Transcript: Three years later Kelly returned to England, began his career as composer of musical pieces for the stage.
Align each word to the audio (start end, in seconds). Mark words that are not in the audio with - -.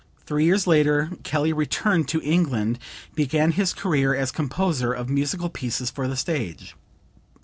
Three 0.25 0.45
years 0.45 0.65
later 0.65 1.11
Kelly 1.21 1.53
returned 1.53 2.07
to 2.07 2.19
England, 2.23 2.79
began 3.13 3.51
his 3.51 3.71
career 3.71 4.15
as 4.15 4.31
composer 4.31 4.91
of 4.91 5.09
musical 5.09 5.51
pieces 5.51 5.91
for 5.91 6.07
the 6.07 6.17
stage. 6.17 6.75